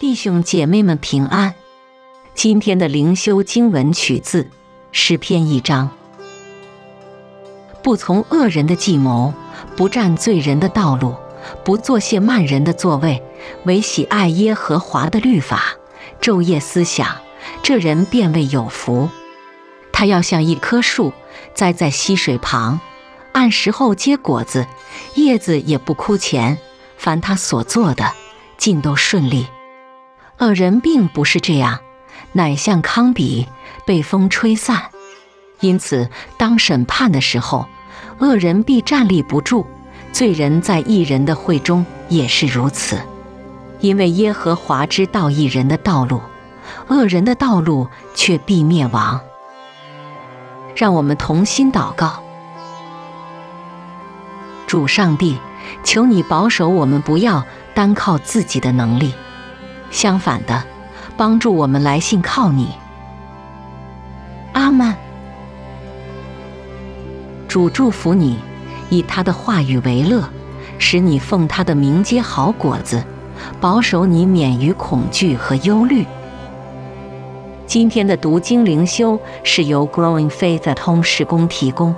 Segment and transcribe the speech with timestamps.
[0.00, 1.54] 弟兄姐妹们平安。
[2.34, 4.48] 今天的灵修经文取自
[4.92, 5.90] 诗篇一章。
[7.82, 9.34] 不从恶人的计谋，
[9.76, 11.14] 不占罪人的道路，
[11.62, 13.22] 不坐谢慢人的座位，
[13.66, 15.74] 唯喜爱耶和华的律法，
[16.18, 17.18] 昼夜思想，
[17.62, 19.10] 这人便为有福。
[19.92, 21.12] 他要像一棵树
[21.52, 22.80] 栽在溪水旁，
[23.32, 24.66] 按时候结果子，
[25.16, 26.56] 叶子也不枯乾。
[26.96, 28.10] 凡他所做的，
[28.56, 29.46] 尽都顺利。
[30.40, 31.80] 恶人并不是这样，
[32.32, 33.46] 乃像糠秕
[33.84, 34.84] 被风吹散。
[35.60, 36.08] 因此，
[36.38, 37.68] 当审判的时候，
[38.20, 39.66] 恶人必站立不住；
[40.12, 42.98] 罪人在义人的会中也是如此。
[43.80, 46.22] 因为耶和华知道义人的道路，
[46.88, 49.20] 恶人的道路却必灭亡。
[50.74, 52.22] 让我们同心祷告，
[54.66, 55.38] 主上帝，
[55.84, 57.44] 求你保守我们，不要
[57.74, 59.12] 单靠自己的能力。
[59.90, 60.62] 相反的，
[61.16, 62.68] 帮助我们来信靠你。
[64.52, 64.96] 阿曼，
[67.46, 68.38] 主祝福你，
[68.88, 70.28] 以他的话语为乐，
[70.78, 73.04] 使你奉他的名结好果子，
[73.60, 76.06] 保守你免于恐惧和忧虑。
[77.66, 81.94] 今天的读经灵修是由 Growing Faith at Home 施工提供。